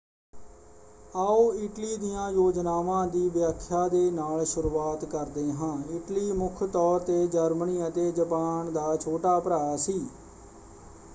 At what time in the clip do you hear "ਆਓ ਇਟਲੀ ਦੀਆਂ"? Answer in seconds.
1.13-2.29